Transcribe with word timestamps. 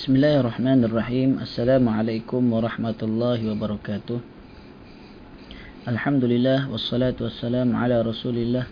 Bismillahirrahmanirrahim. 0.00 1.44
Assalamualaikum 1.44 2.40
warahmatullahi 2.40 3.44
wabarakatuh. 3.52 4.16
Alhamdulillah 5.84 6.72
wassalatu 6.72 7.28
wassalamu 7.28 7.76
ala 7.76 8.00
Rasulillah 8.00 8.64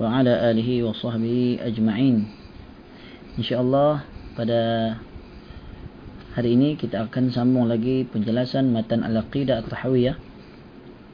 wa 0.00 0.16
ala 0.16 0.48
alihi 0.48 0.80
wa 0.80 0.96
sahbihi 0.96 1.60
ajma'in. 1.60 2.24
Insya-Allah 3.36 4.08
pada 4.32 4.60
hari 6.32 6.56
ini 6.56 6.80
kita 6.80 7.04
akan 7.04 7.36
sambung 7.36 7.68
lagi 7.68 8.08
penjelasan 8.08 8.72
matan 8.72 9.04
al-aqidah 9.04 9.60
at-tahawiyah. 9.60 10.16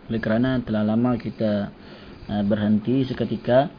Oleh 0.07 0.21
kerana 0.23 0.63
telah 0.63 0.87
lama 0.87 1.19
kita 1.19 1.75
uh, 2.31 2.43
berhenti 2.47 3.03
seketika 3.11 3.75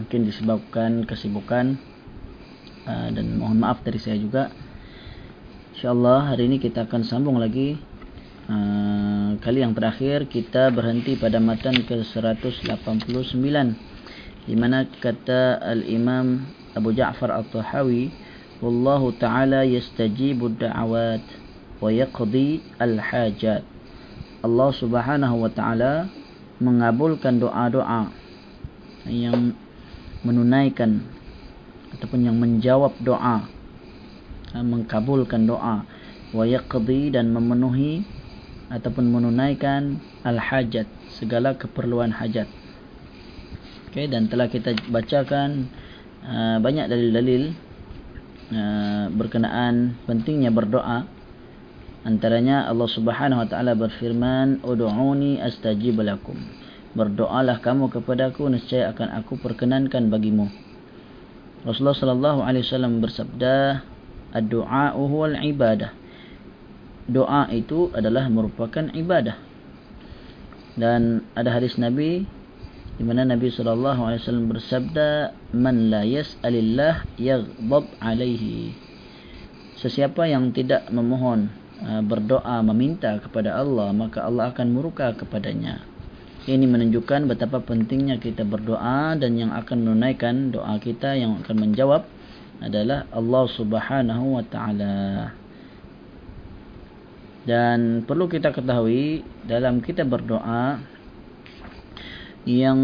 mungkin 0.00 0.24
disebabkan 0.24 1.04
kesibukan 1.04 1.76
Ah, 2.84 3.08
dan 3.08 3.40
mohon 3.40 3.64
maaf 3.64 3.80
dari 3.80 3.96
saya 3.96 4.20
juga. 4.20 4.52
Insyaallah 5.72 6.36
hari 6.36 6.52
ini 6.52 6.60
kita 6.60 6.84
akan 6.84 7.00
sambung 7.00 7.40
lagi. 7.40 7.80
Uh, 8.44 9.40
kali 9.40 9.64
yang 9.64 9.72
terakhir 9.72 10.28
kita 10.28 10.68
berhenti 10.68 11.16
pada 11.16 11.40
matan 11.40 11.80
ke 11.80 12.04
189 12.04 12.68
di 14.44 14.52
mana 14.52 14.84
kata 14.84 15.64
al-imam 15.64 16.44
Abu 16.76 16.92
Ja'far 16.92 17.32
At-Tahawi 17.32 18.12
wallahu 18.60 19.16
ta'ala 19.16 19.64
yastajibu 19.64 20.52
ad-da'awat 20.52 21.24
wa 21.80 21.88
yaqdi 21.88 22.60
al-hajat. 22.76 23.64
Allah 24.44 24.70
Subhanahu 24.76 25.40
wa 25.40 25.48
taala 25.48 26.12
mengabulkan 26.60 27.40
doa-doa 27.40 28.12
yang 29.08 29.56
menunaikan 30.20 31.13
ataupun 31.94 32.26
yang 32.26 32.36
menjawab 32.36 32.94
doa 33.00 33.46
mengkabulkan 34.62 35.50
doa 35.50 35.82
wa 36.30 36.44
yaqdi 36.46 37.10
dan 37.10 37.34
memenuhi 37.34 38.06
ataupun 38.70 39.10
menunaikan 39.10 39.98
al 40.22 40.38
hajat 40.38 40.86
segala 41.18 41.58
keperluan 41.58 42.14
hajat. 42.14 42.46
Okey 43.90 44.06
dan 44.10 44.30
telah 44.30 44.50
kita 44.50 44.74
bacakan 44.90 45.70
uh, 46.26 46.58
banyak 46.58 46.86
dalil-dalil 46.90 47.54
uh, 48.54 49.06
berkenaan 49.14 49.98
pentingnya 50.06 50.54
berdoa. 50.54 51.06
Antaranya 52.04 52.68
Allah 52.68 52.90
Subhanahu 52.90 53.42
wa 53.42 53.48
taala 53.48 53.72
berfirman 53.72 54.60
ud'uni 54.60 55.40
astajib 55.40 56.02
lakum. 56.04 56.36
Berdoalah 56.94 57.58
kamu 57.58 57.90
kepadaku 57.90 58.46
nescaya 58.46 58.92
akan 58.94 59.18
aku 59.18 59.40
perkenankan 59.40 60.12
bagimu 60.12 60.63
Rasulullah 61.64 61.96
sallallahu 61.96 62.40
alaihi 62.44 62.64
wasallam 62.68 63.00
bersabda, 63.00 63.80
"Ad-du'a 64.36 64.92
huwa 64.92 65.32
al-ibadah." 65.32 65.96
Doa 67.08 67.48
itu 67.52 67.88
adalah 67.96 68.28
merupakan 68.28 68.92
ibadah. 68.92 69.36
Dan 70.76 71.24
ada 71.32 71.56
hadis 71.56 71.80
Nabi 71.80 72.28
di 72.94 73.02
mana 73.02 73.24
Nabi 73.24 73.48
sallallahu 73.48 73.96
alaihi 73.96 74.20
wasallam 74.20 74.48
bersabda, 74.52 75.08
"Man 75.56 75.88
la 75.88 76.04
yas'alillah 76.04 77.08
yaghdab 77.16 77.84
'alaihi." 77.96 78.76
Sesiapa 79.80 80.28
yang 80.28 80.52
tidak 80.52 80.92
memohon 80.92 81.48
uh, 81.80 82.04
berdoa 82.04 82.60
meminta 82.60 83.16
kepada 83.24 83.56
Allah 83.56 83.88
maka 83.96 84.20
Allah 84.20 84.52
akan 84.52 84.68
murka 84.68 85.16
kepadanya. 85.16 85.93
Ini 86.44 86.68
menunjukkan 86.68 87.24
betapa 87.24 87.64
pentingnya 87.64 88.20
kita 88.20 88.44
berdoa 88.44 89.16
dan 89.16 89.32
yang 89.40 89.48
akan 89.56 89.80
menunaikan 89.80 90.52
doa 90.52 90.76
kita 90.76 91.16
yang 91.16 91.40
akan 91.40 91.56
menjawab 91.56 92.04
adalah 92.60 93.08
Allah 93.08 93.44
Subhanahu 93.48 94.36
wa 94.36 94.44
taala. 94.44 95.32
Dan 97.48 98.04
perlu 98.04 98.28
kita 98.28 98.52
ketahui 98.52 99.24
dalam 99.48 99.80
kita 99.80 100.04
berdoa 100.04 100.84
yang 102.44 102.80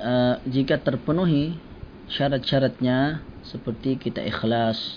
uh, 0.00 0.40
jika 0.48 0.80
terpenuhi 0.80 1.60
syarat-syaratnya 2.08 3.20
seperti 3.44 4.00
kita 4.00 4.24
ikhlas 4.24 4.96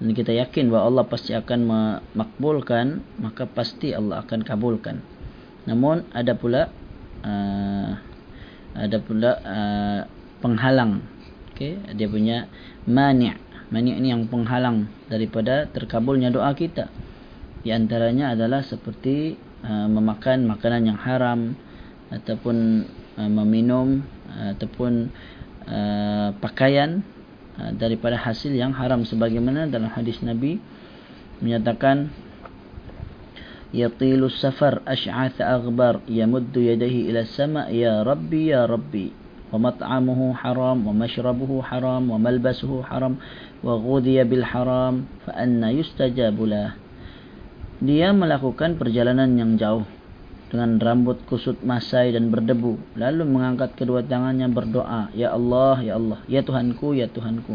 dan 0.00 0.16
kita 0.16 0.32
yakin 0.32 0.72
bahawa 0.72 0.88
Allah 0.88 1.04
pasti 1.04 1.36
akan 1.36 1.60
memakbulkan 1.68 3.04
maka 3.20 3.44
pasti 3.44 3.92
Allah 3.92 4.24
akan 4.24 4.40
kabulkan. 4.40 5.04
Namun 5.68 6.08
ada 6.16 6.32
pula 6.32 6.72
uh, 7.22 7.90
ada 8.76 8.98
pula 9.02 9.32
uh, 9.42 10.00
penghalang. 10.42 11.02
Okey 11.52 11.78
dia 11.94 12.08
punya 12.08 12.48
mani' 12.88 13.36
mani' 13.72 13.96
ni 14.00 14.12
yang 14.12 14.28
penghalang 14.28 14.88
daripada 15.08 15.64
terkabulnya 15.70 16.28
doa 16.28 16.52
kita. 16.52 16.92
Di 17.62 17.70
antaranya 17.70 18.34
adalah 18.34 18.60
seperti 18.60 19.38
uh, 19.64 19.88
memakan 19.88 20.44
makanan 20.50 20.92
yang 20.92 20.98
haram 20.98 21.54
ataupun 22.12 22.84
uh, 23.16 23.30
meminum 23.30 24.04
uh, 24.28 24.52
ataupun 24.52 25.08
uh, 25.64 26.36
pakaian 26.42 27.00
uh, 27.56 27.72
daripada 27.72 28.18
hasil 28.20 28.52
yang 28.52 28.76
haram 28.76 29.06
sebagaimana 29.06 29.70
dalam 29.70 29.88
hadis 29.88 30.20
Nabi 30.20 30.60
menyatakan 31.40 32.12
يطيل 33.73 34.21
السفر 34.25 34.79
أشعث 34.87 35.41
أغبر 35.43 35.99
يمد 36.07 36.55
يديه 36.55 37.11
إلى 37.11 37.19
السماء 37.27 37.67
يا 37.75 38.03
ربي 38.03 38.55
يا 38.55 38.63
ربي 38.63 39.11
ومطعمه 39.51 40.21
حرام 40.33 40.79
ومشربه 40.87 41.51
حرام 41.61 42.03
وملبسه 42.11 42.71
حرام 42.83 43.15
وغذي 43.63 44.17
بالحرام 44.23 44.95
فأنا 45.27 45.67
يستجاب 45.71 46.37
له 46.41 46.71
dia 47.77 48.09
melakukan 48.09 48.73
perjalanan 48.81 49.37
yang 49.37 49.53
jauh 49.53 49.85
dengan 50.49 50.81
rambut 50.81 51.21
kusut 51.29 51.61
masai 51.61 52.09
dan 52.15 52.33
berdebu 52.33 52.79
lalu 52.97 53.21
mengangkat 53.27 53.77
kedua 53.77 54.01
tangannya 54.01 54.49
berdoa 54.49 55.13
ya 55.13 55.35
Allah 55.35 55.75
ya 55.85 55.93
Allah 55.99 56.19
ya 56.25 56.41
Tuhanku 56.41 56.97
ya 56.97 57.05
Tuhanku 57.05 57.53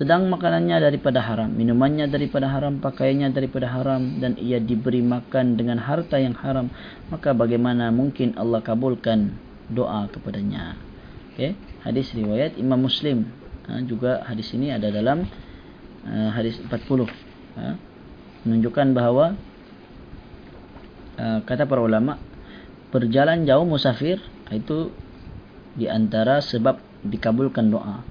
sedang 0.00 0.32
makanannya 0.32 0.80
daripada 0.80 1.20
haram, 1.20 1.52
minumannya 1.52 2.08
daripada 2.08 2.48
haram, 2.48 2.80
pakaiannya 2.80 3.28
daripada 3.36 3.68
haram 3.68 4.18
dan 4.24 4.40
ia 4.40 4.56
diberi 4.56 5.04
makan 5.04 5.60
dengan 5.60 5.76
harta 5.76 6.16
yang 6.16 6.32
haram, 6.40 6.72
maka 7.12 7.36
bagaimana 7.36 7.92
mungkin 7.92 8.32
Allah 8.40 8.64
kabulkan 8.64 9.36
doa 9.68 10.08
kepadanya? 10.08 10.80
Okay, 11.32 11.56
hadis 11.84 12.12
riwayat 12.12 12.56
Imam 12.56 12.80
Muslim. 12.80 13.28
Ha, 13.68 13.80
juga 13.84 14.24
hadis 14.26 14.52
ini 14.56 14.74
ada 14.74 14.88
dalam 14.92 15.24
uh, 16.08 16.30
hadis 16.34 16.60
40. 16.60 17.08
Ha, 17.56 17.76
menunjukkan 18.42 18.86
bahawa 18.96 19.36
uh, 21.20 21.40
kata 21.44 21.68
para 21.68 21.80
ulama 21.84 22.18
berjalan 22.92 23.48
jauh 23.48 23.64
musafir 23.64 24.20
itu 24.52 24.92
di 25.72 25.88
antara 25.88 26.40
sebab 26.44 26.80
dikabulkan 27.04 27.72
doa. 27.72 28.04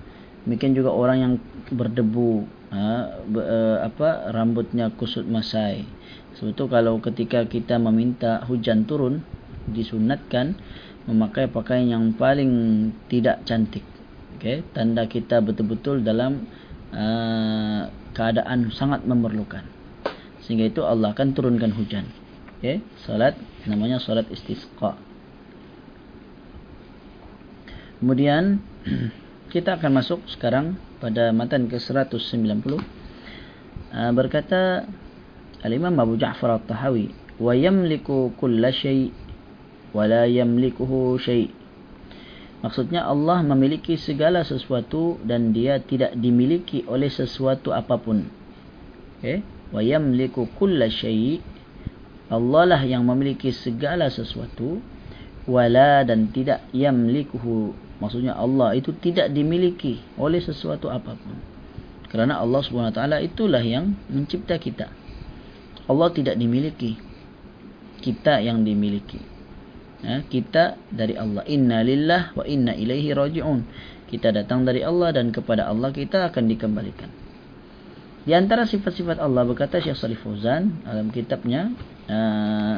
Mungkin 0.45 0.73
juga 0.73 0.89
orang 0.89 1.17
yang 1.21 1.33
berdebu, 1.69 2.49
ha, 2.73 3.13
ber, 3.29 3.43
uh, 3.45 3.77
apa 3.85 4.33
rambutnya 4.33 4.89
kusut 4.93 5.25
masai. 5.29 5.85
Itu 6.41 6.65
kalau 6.65 6.97
ketika 6.97 7.45
kita 7.45 7.77
meminta 7.77 8.41
hujan 8.49 8.89
turun, 8.89 9.21
disunatkan 9.69 10.57
memakai 11.05 11.45
pakaian 11.45 11.93
yang 11.93 12.05
paling 12.17 12.89
tidak 13.05 13.45
cantik. 13.45 13.85
Okay, 14.41 14.65
tanda 14.73 15.05
kita 15.05 15.37
betul-betul 15.37 16.01
dalam 16.01 16.49
uh, 16.89 17.85
keadaan 18.17 18.73
sangat 18.73 19.05
memerlukan. 19.05 19.61
Sehingga 20.41 20.65
itu 20.65 20.81
Allah 20.81 21.13
akan 21.13 21.37
turunkan 21.37 21.77
hujan. 21.77 22.09
Okay, 22.57 22.81
salat 23.05 23.37
namanya 23.69 24.01
salat 24.01 24.25
istisqa. 24.33 24.97
Kemudian 28.01 28.65
kita 29.51 29.75
akan 29.75 29.99
masuk 29.99 30.23
sekarang 30.31 30.79
pada 31.03 31.35
matan 31.35 31.67
ke-190. 31.67 32.79
Uh, 33.91 34.11
berkata 34.15 34.87
al-Imam 35.59 35.91
Abu 35.99 36.15
Ja'far 36.15 36.55
At-Tahawi 36.55 37.11
wa 37.35 37.51
yamliku 37.51 38.31
kulla 38.39 38.71
syai' 38.71 39.11
wa 39.91 40.07
la 40.07 40.23
yamlikuhu 40.23 41.19
syai' 41.19 41.51
maksudnya 42.63 43.03
Allah 43.03 43.43
memiliki 43.43 43.99
segala 43.99 44.47
sesuatu 44.47 45.19
dan 45.27 45.51
dia 45.51 45.83
tidak 45.83 46.15
dimiliki 46.15 46.87
oleh 46.87 47.11
sesuatu 47.11 47.75
apapun. 47.75 48.31
Okey. 49.19 49.43
Wa 49.75 49.83
yamliku 49.83 50.47
kulla 50.55 50.87
syai' 50.87 51.43
Allah 52.31 52.63
lah 52.63 52.81
yang 52.87 53.03
memiliki 53.03 53.51
segala 53.51 54.07
sesuatu. 54.07 54.79
Wala 55.43 56.07
dan 56.07 56.31
tidak 56.31 56.63
yamlikuhu 56.71 57.90
Maksudnya 58.01 58.33
Allah 58.33 58.73
itu 58.73 58.89
tidak 58.97 59.29
dimiliki 59.29 60.01
oleh 60.17 60.41
sesuatu 60.41 60.89
apapun. 60.89 61.37
Kerana 62.09 62.41
Allah 62.41 62.59
SWT 62.59 62.97
itulah 63.23 63.61
yang 63.61 63.93
mencipta 64.09 64.57
kita. 64.57 64.89
Allah 65.85 66.09
tidak 66.11 66.35
dimiliki. 66.35 66.97
Kita 68.01 68.41
yang 68.41 68.65
dimiliki. 68.65 69.21
Ya, 70.01 70.25
kita 70.25 70.81
dari 70.89 71.13
Allah. 71.13 71.45
Inna 71.45 71.85
lillah 71.85 72.33
wa 72.33 72.41
inna 72.41 72.73
ilaihi 72.73 73.13
raji'un. 73.13 73.63
Kita 74.09 74.33
datang 74.33 74.65
dari 74.65 74.81
Allah 74.81 75.13
dan 75.13 75.29
kepada 75.29 75.69
Allah 75.69 75.93
kita 75.93 76.27
akan 76.33 76.43
dikembalikan. 76.49 77.07
Di 78.25 78.33
antara 78.33 78.65
sifat-sifat 78.65 79.21
Allah 79.21 79.45
berkata 79.45 79.77
Syekh 79.81 79.97
Salih 79.97 80.19
Fauzan 80.19 80.83
dalam 80.83 81.09
kitabnya 81.09 81.73
uh, 82.05 82.77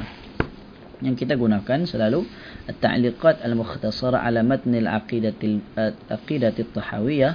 yang 1.04 1.20
kita 1.20 1.36
gunakan 1.36 1.84
selalu 1.84 2.24
At-Ta'liqat 2.72 3.44
Al-Mukhtasara 3.44 4.24
ala 4.24 4.42
Matn 4.42 4.72
Al-Aqidah 4.74 5.36
Al-Aqidah 5.76 6.56
Al-Tahawiyah 6.56 7.34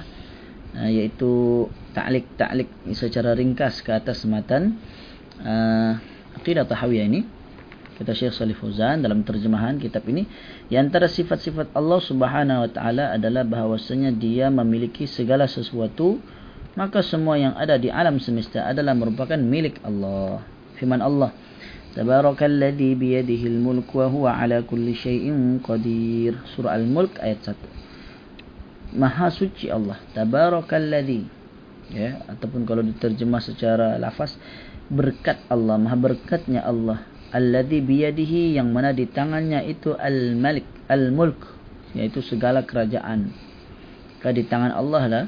uh, 0.73 0.89
iaitu 0.89 1.65
ta'liq-ta'liq 1.93 2.91
secara 2.97 3.37
ringkas 3.37 3.85
ke 3.85 3.93
atas 3.93 4.25
matan 4.25 4.81
uh, 5.45 5.95
Aqidah 6.41 6.65
Tahawiyah 6.65 7.05
ini 7.05 7.21
kata 8.01 8.15
Syekh 8.15 8.33
Salih 8.33 8.55
Fauzan 8.57 9.03
dalam 9.03 9.21
terjemahan 9.27 9.77
kitab 9.77 10.07
ini 10.09 10.25
di 10.71 10.75
antara 10.79 11.05
sifat-sifat 11.05 11.75
Allah 11.75 11.99
Subhanahu 11.99 12.65
wa 12.65 12.69
taala 12.71 13.11
adalah 13.13 13.43
bahawasanya 13.43 14.15
dia 14.15 14.47
memiliki 14.47 15.03
segala 15.03 15.45
sesuatu 15.51 16.17
maka 16.79 17.03
semua 17.03 17.35
yang 17.35 17.59
ada 17.59 17.75
di 17.75 17.91
alam 17.91 18.23
semesta 18.23 18.63
adalah 18.63 18.95
merupakan 18.95 19.35
milik 19.35 19.83
Allah. 19.83 20.39
Firman 20.79 21.03
Allah, 21.03 21.35
Biyadihi 21.97 23.45
al-mulk 23.49 23.89
wa 23.97 24.05
huwa 24.05 24.31
ala 24.37 24.61
kulli 24.61 24.93
syai'in 24.93 25.57
qadir. 25.63 26.37
Surah 26.53 26.77
Al-Mulk 26.77 27.17
ayat 27.17 27.57
1. 27.57 28.99
Maha 28.99 29.33
suci 29.33 29.69
Allah. 29.73 29.97
Tabarakalladzi 30.13 31.39
ya 31.89 32.21
ataupun 32.29 32.69
kalau 32.69 32.85
diterjemah 32.85 33.41
secara 33.41 33.97
lafaz 33.97 34.37
berkat 34.89 35.41
Allah, 35.49 35.77
maha 35.77 35.97
berkatnya 35.97 36.65
Allah. 36.65 37.05
Alladzi 37.29 37.81
biyadihi 37.85 38.57
yang 38.57 38.73
mana 38.73 38.89
di 38.89 39.05
tangannya 39.05 39.61
itu 39.69 39.93
al-malik, 39.93 40.65
al-mulk 40.89 41.37
yaitu 41.93 42.25
segala 42.25 42.65
kerajaan. 42.65 43.29
Kalau 44.17 44.33
di 44.33 44.45
tangan 44.49 44.73
Allah 44.73 45.03
lah 45.05 45.25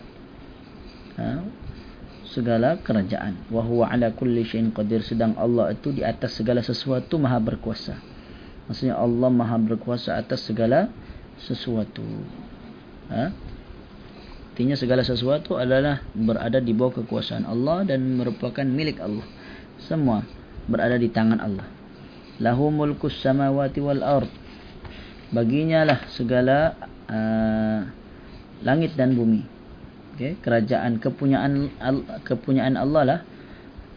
ha, 1.22 1.26
segala 2.32 2.80
kerajaan. 2.80 3.52
Wa 3.52 3.62
huwa 3.62 3.92
ala 3.92 4.16
kulli 4.16 4.48
syai'in 4.48 4.72
qadir. 4.72 5.04
Sedang 5.04 5.36
Allah 5.36 5.76
itu 5.76 5.92
di 5.92 6.02
atas 6.02 6.40
segala 6.40 6.64
sesuatu 6.64 7.20
maha 7.20 7.38
berkuasa. 7.44 8.00
Maksudnya 8.72 8.96
Allah 8.96 9.30
maha 9.30 9.60
berkuasa 9.60 10.16
atas 10.16 10.48
segala 10.48 10.88
sesuatu. 11.44 12.04
Ha? 13.12 13.36
Artinya 14.52 14.76
segala 14.76 15.04
sesuatu 15.04 15.60
adalah 15.60 16.04
berada 16.16 16.60
di 16.60 16.72
bawah 16.72 17.04
kekuasaan 17.04 17.48
Allah 17.48 17.84
dan 17.88 18.04
merupakan 18.16 18.64
milik 18.64 19.00
Allah. 19.04 19.28
Semua 19.84 20.24
berada 20.68 20.96
di 20.96 21.12
tangan 21.12 21.40
Allah. 21.40 21.68
Lahu 22.40 22.72
mulkus 22.72 23.20
samawati 23.20 23.80
wal 23.84 24.04
ard. 24.04 24.32
Baginya 25.32 25.88
lah 25.88 26.00
segala 26.12 26.76
uh, 27.08 27.80
langit 28.64 29.00
dan 29.00 29.16
bumi 29.16 29.61
okay, 30.22 30.34
kerajaan 30.38 31.02
kepunyaan 31.02 31.74
kepunyaan 32.22 32.78
Allah 32.78 33.04
lah. 33.04 33.20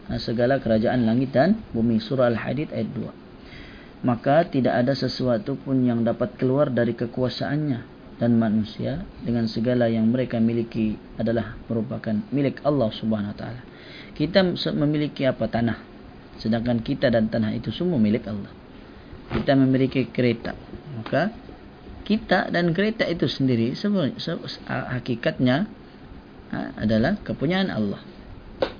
Ha, 0.09 0.17
segala 0.21 0.57
kerajaan 0.61 1.05
langit 1.05 1.33
dan 1.33 1.61
bumi. 1.73 2.01
Surah 2.01 2.29
al-hadid 2.29 2.73
ayat 2.73 2.89
2 2.93 3.25
maka 4.05 4.45
tidak 4.45 4.85
ada 4.85 4.93
sesuatu 4.93 5.57
pun 5.57 5.81
yang 5.81 6.05
dapat 6.05 6.37
keluar 6.37 6.69
dari 6.69 6.93
kekuasaannya 6.93 7.95
dan 8.21 8.37
manusia 8.37 9.01
dengan 9.25 9.49
segala 9.49 9.89
yang 9.89 10.07
mereka 10.13 10.37
miliki 10.37 10.93
adalah 11.17 11.57
merupakan 11.65 12.13
milik 12.29 12.61
Allah 12.61 12.93
Subhanahu 12.93 13.33
wa 13.33 13.37
taala. 13.37 13.61
Kita 14.13 14.45
memiliki 14.77 15.25
apa? 15.25 15.49
Tanah. 15.49 15.81
Sedangkan 16.37 16.85
kita 16.85 17.09
dan 17.09 17.27
tanah 17.27 17.57
itu 17.57 17.73
semua 17.73 17.97
milik 17.99 18.29
Allah. 18.29 18.53
Kita 19.33 19.57
memiliki 19.57 20.07
kereta. 20.13 20.53
Maka 20.95 21.33
kita 22.05 22.53
dan 22.53 22.71
kereta 22.71 23.09
itu 23.09 23.25
sendiri 23.25 23.73
semua 23.73 24.13
hakikatnya 24.69 25.65
ha, 26.51 26.75
adalah 26.81 27.17
kepunyaan 27.21 27.69
Allah. 27.71 28.01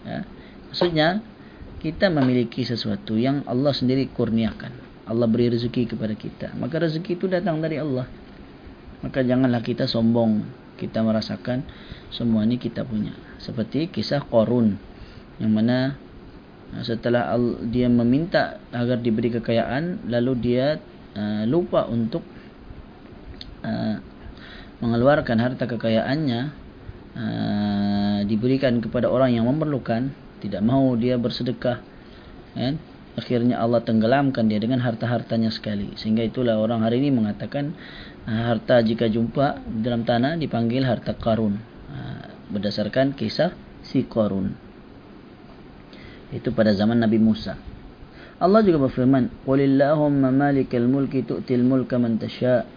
Ya. 0.05 0.27
Maksudnya 0.69 1.23
kita 1.79 2.09
memiliki 2.09 2.65
sesuatu 2.65 3.15
yang 3.15 3.45
Allah 3.45 3.71
sendiri 3.71 4.09
kurniakan. 4.09 4.73
Allah 5.05 5.29
beri 5.29 5.53
rezeki 5.53 5.93
kepada 5.93 6.17
kita. 6.17 6.57
Maka 6.57 6.81
rezeki 6.81 7.13
itu 7.13 7.25
datang 7.29 7.61
dari 7.61 7.77
Allah. 7.77 8.09
Maka 9.05 9.21
janganlah 9.21 9.61
kita 9.61 9.85
sombong. 9.85 10.41
Kita 10.75 11.05
merasakan 11.05 11.63
semua 12.11 12.43
ini 12.43 12.59
kita 12.59 12.83
punya. 12.83 13.13
Seperti 13.39 13.87
kisah 13.87 14.25
Korun. 14.25 14.75
Yang 15.37 15.51
mana 15.53 15.77
ha, 16.73 16.81
setelah 16.81 17.37
dia 17.69 17.87
meminta 17.87 18.59
agar 18.73 18.99
diberi 18.99 19.29
kekayaan. 19.29 20.09
Lalu 20.09 20.33
dia 20.41 20.81
uh, 21.15 21.43
lupa 21.47 21.85
untuk 21.87 22.25
uh, 23.63 23.95
mengeluarkan 24.83 25.37
harta 25.39 25.69
kekayaannya 25.69 26.64
uh, 27.15 28.19
diberikan 28.27 28.79
kepada 28.83 29.09
orang 29.09 29.33
yang 29.33 29.47
memerlukan 29.47 30.11
tidak 30.43 30.61
mau 30.61 30.93
dia 30.99 31.15
bersedekah 31.15 31.81
kan? 32.55 32.75
Akhirnya 33.15 33.63
Allah 33.63 33.79
tenggelamkan 33.79 34.51
dia 34.51 34.59
dengan 34.59 34.83
harta-hartanya 34.83 35.47
sekali. 35.47 35.95
Sehingga 35.95 36.27
itulah 36.27 36.59
orang 36.59 36.83
hari 36.83 36.99
ini 36.99 37.15
mengatakan 37.15 37.71
uh, 38.27 38.51
harta 38.51 38.83
jika 38.83 39.07
jumpa 39.07 39.63
dalam 39.81 40.03
tanah 40.03 40.35
dipanggil 40.35 40.83
harta 40.83 41.15
karun 41.15 41.57
uh, 41.89 42.23
berdasarkan 42.51 43.15
kisah 43.15 43.55
si 43.81 44.03
karun 44.05 44.53
itu 46.33 46.51
pada 46.51 46.75
zaman 46.75 46.99
Nabi 46.99 47.21
Musa. 47.21 47.55
Allah 48.35 48.59
juga 48.67 48.91
berfirman 48.91 49.47
qulillahumma 49.47 50.27
malikal 50.33 50.83
mulki 50.91 51.23
tu'til 51.23 51.63
mulka 51.63 51.95
man 51.95 52.19
tasha' 52.19 52.67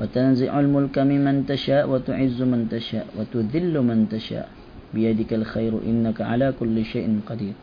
وتنزع 0.00 0.52
الملك 0.52 0.96
ممن 0.98 1.48
تشاء 1.48 1.88
وتعز 1.88 2.38
من 2.44 2.68
تشاء 2.68 3.06
وتذل 3.16 3.74
من 3.80 3.98
تشاء 4.12 4.48
بيدك 4.92 5.30
الخير 5.40 5.72
إنك 5.88 6.20
على 6.20 6.52
كل 6.52 6.76
شيء 6.84 7.08
قدير 7.24 7.56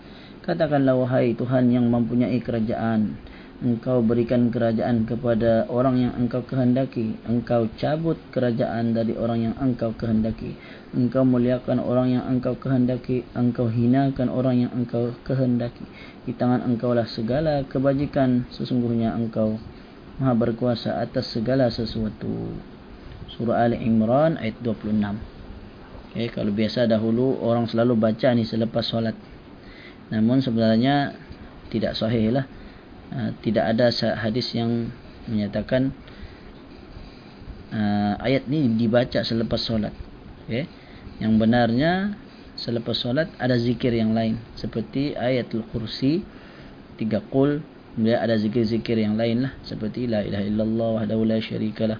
Katakanlah 0.43 0.99
wahai 0.99 1.39
Tuhan 1.39 1.71
yang 1.71 1.87
mempunyai 1.87 2.35
kerajaan 2.43 3.15
Engkau 3.63 4.03
berikan 4.03 4.51
kerajaan 4.51 5.07
kepada 5.07 5.63
orang 5.71 5.95
yang 5.95 6.13
engkau 6.19 6.43
kehendaki 6.43 7.15
Engkau 7.23 7.71
cabut 7.79 8.19
kerajaan 8.27 8.91
dari 8.91 9.15
orang 9.15 9.39
yang 9.39 9.55
engkau 9.55 9.95
kehendaki 9.95 10.59
Engkau 10.91 11.23
muliakan 11.23 11.79
orang 11.79 12.19
yang 12.19 12.27
engkau 12.27 12.59
kehendaki 12.59 13.23
Engkau 13.31 13.71
hinakan 13.71 14.27
orang 14.27 14.67
yang 14.67 14.71
engkau 14.75 15.15
kehendaki 15.23 15.87
Di 16.27 16.35
tangan 16.35 16.59
engkau 16.67 16.91
lah 16.91 17.07
segala 17.07 17.63
kebajikan 17.63 18.43
Sesungguhnya 18.51 19.15
engkau 19.15 19.55
Maha 20.18 20.34
berkuasa 20.34 20.98
atas 20.98 21.30
segala 21.30 21.70
sesuatu. 21.70 22.50
Surah 23.38 23.70
Ali 23.70 23.78
Imran 23.86 24.34
ayat 24.34 24.58
26. 24.66 24.90
Okay, 26.10 26.26
kalau 26.34 26.50
biasa 26.50 26.90
dahulu 26.90 27.38
orang 27.38 27.70
selalu 27.70 27.94
baca 27.94 28.34
ni 28.34 28.42
selepas 28.42 28.82
solat. 28.82 29.14
Namun 30.10 30.42
sebenarnya 30.42 31.14
tidak 31.70 31.94
sahih 31.94 32.34
lah. 32.34 32.50
Uh, 33.14 33.30
tidak 33.46 33.70
ada 33.70 33.94
hadis 34.18 34.52
yang 34.58 34.90
menyatakan 35.30 35.94
uh, 37.70 38.18
ayat 38.18 38.50
ni 38.50 38.74
dibaca 38.74 39.22
selepas 39.22 39.62
solat. 39.62 39.94
Okay. 40.50 40.66
Yang 41.22 41.32
benarnya 41.38 42.18
selepas 42.58 42.98
solat 42.98 43.30
ada 43.38 43.54
zikir 43.54 43.94
yang 43.94 44.18
lain. 44.18 44.42
Seperti 44.58 45.14
ayatul 45.14 45.62
kursi, 45.70 46.26
tiga 46.98 47.22
qul, 47.22 47.62
Kemudian 47.98 48.22
ada 48.22 48.38
zikir-zikir 48.38 48.94
yang 48.94 49.18
lain 49.18 49.50
lah. 49.50 49.52
Seperti 49.66 50.06
la 50.06 50.22
ilaha 50.22 50.46
illallah 50.46 50.88
wahdahu 51.02 51.26
la 51.26 51.42
syarikalah 51.42 51.98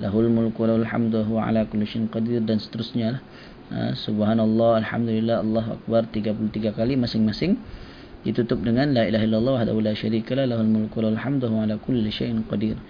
lahul 0.00 0.32
mulku 0.32 0.64
wa 0.64 0.72
lahul 0.72 0.88
hamdu 0.88 1.20
wa 1.28 1.44
ala 1.44 1.68
kulli 1.68 1.84
syai'in 1.84 2.08
qadir 2.08 2.40
dan 2.40 2.56
seterusnya 2.56 3.20
lah. 3.20 3.20
Ha, 3.68 3.92
subhanallah 3.92 4.80
alhamdulillah 4.80 5.44
Allahu 5.44 5.76
akbar 5.76 6.08
33 6.08 6.48
kali 6.72 6.96
masing-masing 6.96 7.60
ditutup 8.24 8.64
dengan 8.64 8.96
la 8.96 9.04
ilaha 9.04 9.20
illallah 9.20 9.52
wahdahu 9.60 9.84
la 9.84 9.92
syarikalah 9.92 10.48
lahul 10.48 10.64
mulku 10.64 11.04
wa 11.04 11.12
hamdu 11.12 11.44
wa 11.52 11.68
ala 11.68 11.76
kulli 11.76 12.08
syai'in 12.08 12.40
qadir. 12.48 12.80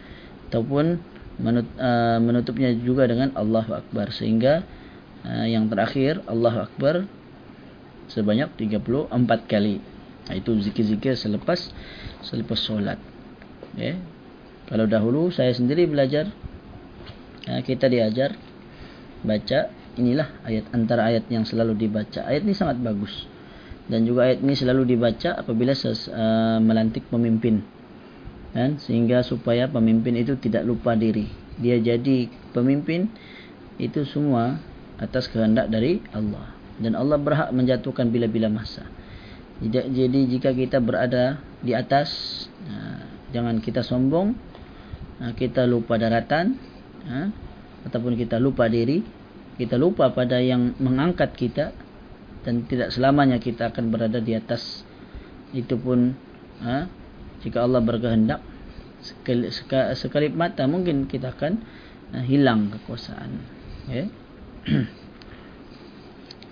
Ataupun 0.46 1.02
menut, 1.42 1.66
uh, 1.74 2.22
menutupnya 2.22 2.70
juga 2.70 3.10
dengan 3.10 3.34
Allahu 3.34 3.82
akbar. 3.82 4.14
Sehingga 4.14 4.62
uh, 5.26 5.46
yang 5.50 5.66
terakhir 5.66 6.22
Allahu 6.30 6.70
akbar 6.70 7.02
sebanyak 8.14 8.54
34 8.62 9.10
kali 9.50 9.82
itu 10.32 10.56
zikir-zikir 10.56 11.20
selepas 11.20 11.68
selepas 12.24 12.56
solat. 12.56 12.96
Ya. 13.76 14.00
Kalau 14.64 14.88
dahulu 14.88 15.28
saya 15.28 15.52
sendiri 15.52 15.84
belajar 15.84 16.32
ya, 17.44 17.60
kita 17.60 17.92
diajar 17.92 18.32
baca 19.20 19.68
inilah 20.00 20.28
ayat 20.48 20.64
antara 20.72 21.12
ayat 21.12 21.28
yang 21.28 21.44
selalu 21.44 21.76
dibaca. 21.76 22.24
Ayat 22.24 22.48
ini 22.48 22.56
sangat 22.56 22.80
bagus. 22.80 23.28
Dan 23.84 24.08
juga 24.08 24.32
ayat 24.32 24.40
ini 24.40 24.56
selalu 24.56 24.96
dibaca 24.96 25.36
apabila 25.36 25.76
ses, 25.76 26.08
uh, 26.08 26.56
melantik 26.64 27.04
pemimpin. 27.12 27.60
Kan? 28.56 28.80
Sehingga 28.80 29.20
supaya 29.20 29.68
pemimpin 29.68 30.16
itu 30.16 30.40
tidak 30.40 30.64
lupa 30.64 30.96
diri. 30.96 31.28
Dia 31.60 31.76
jadi 31.76 32.32
pemimpin 32.56 33.12
itu 33.76 34.08
semua 34.08 34.56
atas 34.96 35.28
kehendak 35.28 35.68
dari 35.68 36.00
Allah. 36.16 36.54
Dan 36.80 36.96
Allah 36.96 37.20
berhak 37.20 37.52
menjatuhkan 37.52 38.08
bila-bila 38.08 38.48
masa. 38.48 38.88
Jadi 39.62 40.26
jika 40.26 40.50
kita 40.50 40.82
berada 40.82 41.38
di 41.62 41.78
atas 41.78 42.10
ha, 42.66 43.06
Jangan 43.30 43.62
kita 43.62 43.86
sombong 43.86 44.34
ha, 45.22 45.30
Kita 45.30 45.62
lupa 45.70 45.94
daratan 45.94 46.58
ha, 47.06 47.30
Ataupun 47.86 48.18
kita 48.18 48.42
lupa 48.42 48.66
diri 48.66 48.98
Kita 49.54 49.78
lupa 49.78 50.10
pada 50.10 50.42
yang 50.42 50.74
mengangkat 50.82 51.38
kita 51.38 51.70
dan 52.44 52.68
tidak 52.68 52.92
selamanya 52.92 53.40
kita 53.40 53.72
akan 53.72 53.88
berada 53.88 54.20
di 54.20 54.36
atas. 54.36 54.84
Itu 55.56 55.80
pun 55.80 56.12
jika 57.40 57.64
Allah 57.64 57.80
berkehendak 57.80 58.44
sekali, 59.00 59.48
sekali 59.96 60.28
mata 60.30 60.68
mungkin 60.68 61.08
kita 61.08 61.32
akan 61.32 61.64
hilang 62.28 62.68
kekuasaan 62.70 63.30
ya. 63.88 64.04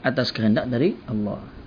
Atas 0.09 0.35
kehendak 0.35 0.67
dari 0.67 0.99
Allah 1.07 1.62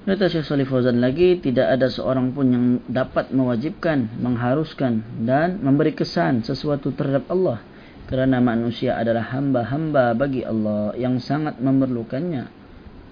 Kata 0.00 0.32
Syekh 0.32 0.48
Salih 0.48 0.64
Fauzan 0.64 0.96
lagi, 0.96 1.36
tidak 1.44 1.76
ada 1.76 1.84
seorang 1.92 2.32
pun 2.32 2.46
yang 2.48 2.66
dapat 2.88 3.36
mewajibkan, 3.36 4.08
mengharuskan 4.16 5.04
dan 5.28 5.60
memberi 5.60 5.92
kesan 5.92 6.40
sesuatu 6.40 6.88
terhadap 6.96 7.28
Allah. 7.28 7.60
Kerana 8.08 8.40
manusia 8.40 8.96
adalah 8.96 9.28
hamba-hamba 9.28 10.16
bagi 10.16 10.40
Allah 10.40 10.96
yang 10.96 11.20
sangat 11.20 11.60
memerlukannya. 11.60 12.48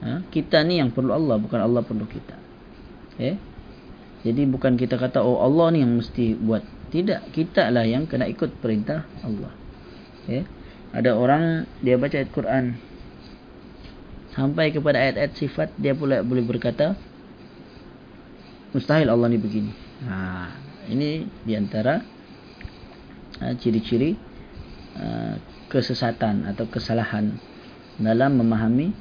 Ha? 0.01 0.13
Kita 0.33 0.65
ni 0.65 0.81
yang 0.81 0.89
perlu 0.89 1.13
Allah, 1.13 1.37
bukan 1.37 1.61
Allah 1.61 1.85
perlu 1.85 2.09
kita. 2.09 2.35
Eh? 3.21 3.37
Jadi 4.25 4.49
bukan 4.49 4.81
kita 4.81 4.97
kata, 4.97 5.21
oh 5.21 5.45
Allah 5.45 5.77
ni 5.77 5.85
yang 5.85 5.93
mesti 6.01 6.41
buat. 6.41 6.65
Tidak, 6.89 7.37
kita 7.37 7.69
lah 7.69 7.85
yang 7.85 8.09
kena 8.09 8.25
ikut 8.33 8.65
perintah 8.65 9.05
Allah. 9.21 9.53
Eh? 10.25 10.43
Ada 10.97 11.13
orang, 11.15 11.69
dia 11.85 12.01
baca 12.01 12.17
ayat 12.17 12.33
Quran, 12.33 12.81
sampai 14.39 14.71
kepada 14.71 15.03
ayat-ayat 15.03 15.35
sifat 15.35 15.75
dia 15.75 15.99
pula 15.99 16.23
boleh 16.23 16.47
berkata 16.47 16.95
mustahil 18.71 19.11
Allah 19.11 19.27
ni 19.27 19.39
begini. 19.41 19.75
Ha, 20.07 20.47
ini 20.95 21.27
diantara 21.43 21.95
ha, 23.43 23.51
ciri-ciri 23.59 24.15
ha, 24.95 25.35
kesesatan 25.67 26.47
atau 26.47 26.71
kesalahan 26.71 27.35
dalam 27.99 28.39
memahami 28.39 28.95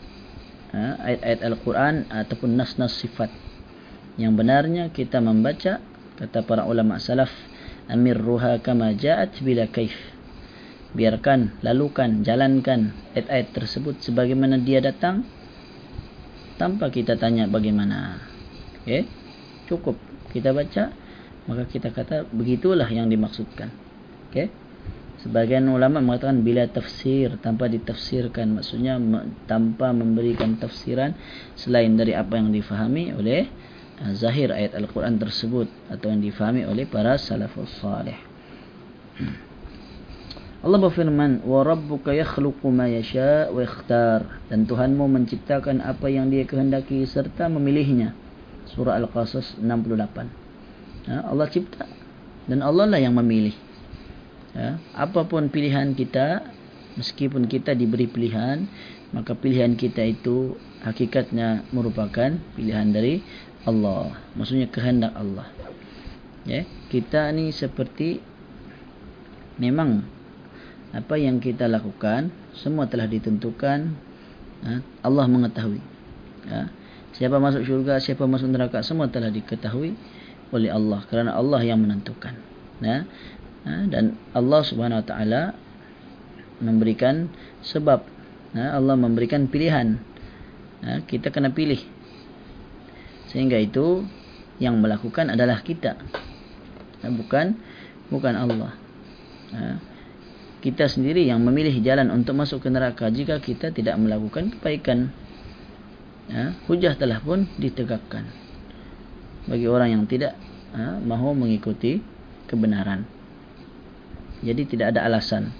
ha, 0.73 1.05
ayat-ayat 1.05 1.45
Al-Quran 1.45 2.09
ataupun 2.09 2.57
nas-nas 2.57 2.97
sifat. 2.97 3.29
Yang 4.17 4.33
benarnya 4.41 4.89
kita 4.89 5.21
membaca 5.21 5.77
kata 6.17 6.41
para 6.49 6.65
ulama 6.65 6.97
salaf 6.97 7.29
amir 7.85 8.17
ruha 8.17 8.57
kama 8.57 8.97
ja'at 8.97 9.37
bila 9.45 9.69
kaif 9.69 10.16
biarkan, 10.95 11.59
lalukan, 11.65 12.23
jalankan 12.23 12.95
ayat-ayat 13.15 13.47
tersebut 13.51 13.99
sebagaimana 13.99 14.61
dia 14.61 14.79
datang 14.79 15.27
tanpa 16.55 16.87
kita 16.87 17.19
tanya 17.19 17.49
bagaimana. 17.49 18.23
Okay? 18.83 19.07
Cukup 19.67 19.99
kita 20.31 20.55
baca, 20.55 20.93
maka 21.47 21.63
kita 21.67 21.91
kata 21.91 22.27
begitulah 22.31 22.87
yang 22.87 23.11
dimaksudkan. 23.11 23.71
Okay? 24.31 24.51
Sebagian 25.17 25.65
ulama 25.73 25.97
mengatakan 25.97 26.45
bila 26.45 26.69
tafsir 26.69 27.41
tanpa 27.41 27.65
ditafsirkan, 27.65 28.53
maksudnya 28.53 29.01
tanpa 29.49 29.89
memberikan 29.89 30.61
tafsiran 30.61 31.17
selain 31.57 31.97
dari 31.97 32.13
apa 32.13 32.37
yang 32.37 32.53
difahami 32.53 33.17
oleh 33.17 33.49
uh, 33.97 34.13
zahir 34.13 34.53
ayat 34.53 34.77
Al-Quran 34.77 35.17
tersebut 35.17 35.67
atau 35.89 36.13
yang 36.13 36.21
difahami 36.21 36.69
oleh 36.69 36.85
para 36.85 37.17
salafus 37.17 37.81
salih. 37.81 38.17
Allah 40.67 40.83
berfirman, 40.83 41.47
"Wa 41.47 41.63
rabbuka 41.63 42.11
yakhluqu 42.11 42.67
ma 42.67 42.91
yasha' 42.91 43.47
wa 43.55 43.63
yakhtar." 43.63 44.43
Dan 44.51 44.67
Tuhanmu 44.67 45.07
menciptakan 45.07 45.79
apa 45.79 46.11
yang 46.11 46.27
Dia 46.27 46.43
kehendaki 46.43 47.07
serta 47.07 47.47
memilihnya. 47.47 48.11
Surah 48.67 48.99
Al-Qasas 48.99 49.55
68. 49.63 50.27
Ya, 51.07 51.23
Allah 51.23 51.47
cipta 51.47 51.87
dan 52.51 52.59
Allah 52.59 52.83
lah 52.83 52.99
yang 52.99 53.15
memilih. 53.15 53.55
Ya, 54.51 54.75
apapun 54.91 55.47
pilihan 55.47 55.95
kita, 55.95 56.43
meskipun 56.99 57.47
kita 57.47 57.71
diberi 57.71 58.11
pilihan, 58.11 58.67
maka 59.15 59.39
pilihan 59.39 59.71
kita 59.79 60.03
itu 60.03 60.59
hakikatnya 60.83 61.63
merupakan 61.71 62.35
pilihan 62.59 62.91
dari 62.91 63.23
Allah. 63.63 64.19
Maksudnya 64.35 64.67
kehendak 64.67 65.15
Allah. 65.15 65.47
Ya, 66.43 66.67
kita 66.91 67.31
ni 67.31 67.55
seperti 67.55 68.19
memang 69.55 70.16
apa 70.95 71.19
yang 71.19 71.43
kita 71.43 71.67
lakukan 71.67 72.31
semua 72.55 72.87
telah 72.87 73.07
ditentukan 73.07 73.91
ha, 74.63 74.79
Allah 75.03 75.25
mengetahui. 75.27 75.83
Ha, 76.47 76.71
siapa 77.15 77.37
masuk 77.41 77.67
syurga 77.67 77.99
siapa 77.99 78.23
masuk 78.23 78.47
neraka 78.51 78.79
semua 78.83 79.11
telah 79.11 79.27
diketahui 79.27 79.97
oleh 80.55 80.71
Allah 80.71 81.03
kerana 81.11 81.35
Allah 81.35 81.59
yang 81.63 81.83
menentukan. 81.83 82.33
Ha, 82.83 83.03
dan 83.91 84.15
Allah 84.31 84.61
Subhanahu 84.63 85.03
Wa 85.03 85.07
Taala 85.07 85.41
memberikan 86.63 87.27
sebab. 87.65 88.15
Allah 88.57 88.95
memberikan 88.97 89.45
pilihan. 89.45 90.01
Ha, 90.81 91.03
kita 91.05 91.29
kena 91.29 91.53
pilih. 91.53 91.77
Sehingga 93.29 93.59
itu 93.59 94.07
yang 94.57 94.79
melakukan 94.81 95.29
adalah 95.29 95.61
kita. 95.61 95.99
Bukan 97.05 97.59
bukan 98.09 98.33
Allah. 98.33 98.71
Ha, 99.53 99.77
kita 100.57 100.89
sendiri 100.89 101.25
yang 101.29 101.45
memilih 101.45 101.77
jalan 101.85 102.09
untuk 102.09 102.33
masuk 102.33 102.65
ke 102.65 102.69
neraka 102.73 103.07
jika 103.13 103.37
kita 103.37 103.69
tidak 103.69 103.95
melakukan 104.01 104.49
kebaikan. 104.57 105.13
Ya, 106.27 106.59
hujah 106.67 106.99
telah 106.99 107.23
pun 107.23 107.47
ditegakkan 107.55 108.27
bagi 109.47 109.63
orang 109.63 109.95
yang 109.95 110.03
tidak 110.11 110.35
ha, 110.75 110.99
mahu 110.99 111.31
mengikuti 111.37 112.03
kebenaran. 112.51 113.07
Jadi 114.43 114.67
tidak 114.67 114.93
ada 114.95 115.07
alasan. 115.07 115.55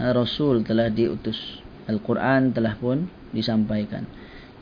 Ha, 0.00 0.16
Rasul 0.16 0.64
telah 0.64 0.88
diutus. 0.88 1.60
Al-Quran 1.88 2.56
telah 2.56 2.72
pun 2.80 3.08
disampaikan. 3.36 4.08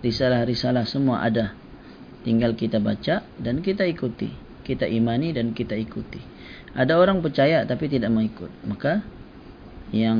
Risalah-risalah 0.02 0.82
semua 0.82 1.22
ada. 1.22 1.54
Tinggal 2.26 2.58
kita 2.58 2.82
baca 2.82 3.22
dan 3.38 3.62
kita 3.62 3.86
ikuti. 3.86 4.30
Kita 4.66 4.82
imani 4.82 5.30
dan 5.30 5.54
kita 5.54 5.78
ikuti. 5.78 6.18
Ada 6.74 6.98
orang 6.98 7.22
percaya 7.22 7.62
tapi 7.62 7.86
tidak 7.86 8.10
mengikut. 8.10 8.50
Maka 8.66 9.06
yang 9.94 10.18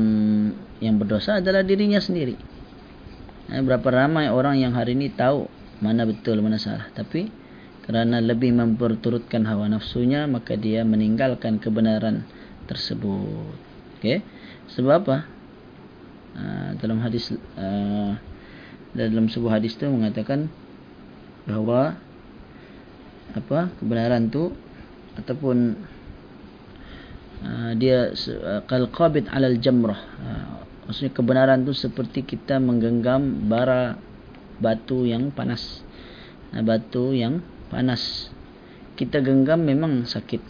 yang 0.79 0.95
berdosa 1.01 1.41
adalah 1.41 1.65
dirinya 1.65 1.99
sendiri. 1.99 2.37
Eh, 3.47 3.63
berapa 3.63 3.87
ramai 3.87 4.27
orang 4.27 4.59
yang 4.59 4.75
hari 4.75 4.93
ini 4.95 5.11
tahu 5.11 5.47
mana 5.79 6.03
betul 6.03 6.43
mana 6.43 6.59
salah, 6.59 6.87
tapi 6.91 7.31
kerana 7.87 8.19
lebih 8.19 8.51
memperturutkan 8.51 9.47
hawa 9.47 9.71
nafsunya 9.71 10.27
maka 10.27 10.59
dia 10.59 10.83
meninggalkan 10.83 11.57
kebenaran 11.63 12.27
tersebut. 12.67 13.55
Okey. 13.97 14.19
Sebab 14.75 15.07
apa? 15.07 15.17
Uh, 16.37 16.69
dalam 16.77 17.01
hadis 17.01 17.33
uh, 17.57 18.13
dalam 18.93 19.25
sebuah 19.25 19.57
hadis 19.57 19.73
itu 19.73 19.89
mengatakan 19.89 20.51
bahawa 21.49 21.97
apa 23.33 23.73
kebenaran 23.79 24.29
tu 24.29 24.53
ataupun 25.17 25.79
Ah, 27.37 27.77
dia 27.77 28.09
uh, 28.09 28.61
kal 28.65 28.89
qabid 28.89 29.29
alal 29.29 29.61
jamrah. 29.61 30.01
Uh, 30.17 30.65
maksudnya 30.89 31.13
kebenaran 31.13 31.61
tu 31.61 31.73
seperti 31.75 32.25
kita 32.25 32.57
menggenggam 32.57 33.45
bara 33.45 33.93
batu 34.57 35.05
yang 35.05 35.29
panas. 35.29 35.85
Uh, 36.49 36.65
batu 36.65 37.13
yang 37.13 37.45
panas. 37.69 38.33
Kita 38.97 39.21
genggam 39.21 39.61
memang 39.61 40.09
sakit. 40.09 40.41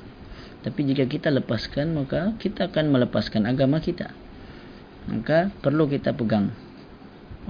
Tapi 0.63 0.79
jika 0.87 1.03
kita 1.11 1.27
lepaskan 1.27 1.91
maka 1.91 2.31
kita 2.39 2.71
akan 2.71 2.87
melepaskan 2.95 3.43
agama 3.43 3.83
kita. 3.83 4.15
Maka 5.11 5.51
perlu 5.59 5.91
kita 5.91 6.15
pegang. 6.15 6.55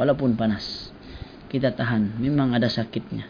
Walaupun 0.01 0.34
panas. 0.34 0.89
Kita 1.53 1.77
tahan. 1.77 2.17
Memang 2.17 2.58
ada 2.58 2.70
sakitnya. 2.70 3.29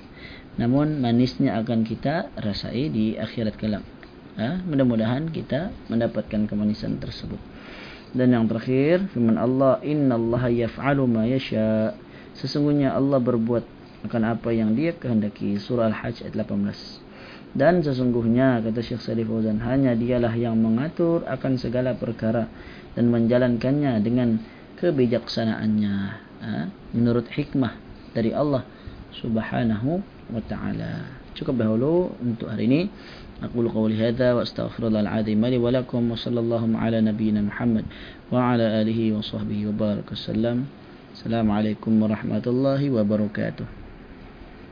Namun 0.55 1.03
manisnya 1.03 1.59
akan 1.59 1.83
kita 1.83 2.31
rasai 2.39 2.87
di 2.87 3.19
akhirat 3.19 3.59
kelak 3.59 3.96
ha? 4.37 4.61
mudah-mudahan 4.63 5.27
kita 5.33 5.73
mendapatkan 5.91 6.47
kemanisan 6.47 7.01
tersebut. 7.01 7.41
Dan 8.15 8.31
yang 8.31 8.47
terakhir 8.47 9.11
firman 9.11 9.35
Allah 9.35 9.83
innallaha 9.83 10.47
yaf'alu 10.47 11.03
ma 11.05 11.27
yasha. 11.27 11.93
Sesungguhnya 12.37 12.95
Allah 12.95 13.19
berbuat 13.19 13.65
akan 14.07 14.23
apa 14.37 14.53
yang 14.55 14.77
dia 14.77 14.95
kehendaki. 14.95 15.59
Surah 15.59 15.91
al-hajj 15.91 16.23
ayat 16.23 16.47
18 16.47 17.07
dan 17.57 17.81
sesungguhnya 17.81 18.61
kata 18.61 18.85
Syekh 18.85 19.01
Salih 19.01 19.25
Fauzan 19.25 19.57
hanya 19.65 19.97
dialah 19.97 20.29
yang 20.37 20.59
mengatur 20.61 21.25
akan 21.25 21.57
segala 21.57 21.97
perkara 21.97 22.45
dan 22.93 23.09
menjalankannya 23.09 23.97
dengan 24.05 24.37
kebijaksanaannya. 24.77 25.95
Ha? 26.37 26.69
menurut 26.93 27.25
hikmah 27.33 27.73
dari 28.13 28.29
Allah 28.29 28.61
subhanahu 29.17 30.05
wa 30.29 30.41
ta'ala 30.45 31.25
cukup 31.36 31.56
dahulu 31.60 32.12
untuk 32.20 32.48
hari 32.52 32.66
ini 32.68 32.82
أقول 33.42 33.74
قولي 33.74 33.98
هذا 33.98 34.38
وأستغفر 34.38 34.86
الله 34.86 35.00
العظيم 35.02 35.42
لي 35.42 35.58
ولكم 35.58 36.14
وصلى 36.14 36.40
الله 36.40 36.62
على 36.78 37.02
نبينا 37.02 37.42
محمد 37.42 37.82
وعلى 38.30 38.62
آله 38.86 39.18
وصحبه 39.18 39.66
وبارك 39.66 40.06
وسلم 40.14 40.62
السلام 41.18 41.50
عليكم 41.50 41.92
ورحمة 42.02 42.44
الله 42.46 42.82
وبركاته 42.90 43.66